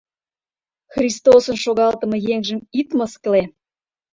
Христосын 0.93 1.57
шогалтыме 1.63 2.17
еҥжым 2.33 2.59
ит 2.79 2.89
мыскыле! 2.97 3.43